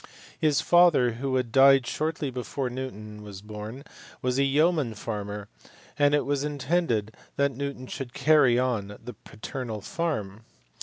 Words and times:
His 0.39 0.61
father, 0.61 1.11
who 1.13 1.35
had 1.35 1.51
died 1.51 1.85
shortly 1.85 2.31
before 2.31 2.71
Newton 2.71 3.21
was 3.21 3.43
born, 3.43 3.83
was 4.23 4.39
a 4.39 4.43
yeoman 4.43 4.95
farmer, 4.95 5.47
and 5.95 6.15
it 6.15 6.25
was 6.25 6.43
intended 6.43 7.13
that 7.35 7.51
Newton 7.51 7.85
should 7.85 8.11
carry 8.11 8.57
on 8.57 8.97
the 9.03 9.13
paternal 9.13 9.79
farm. 9.79 10.43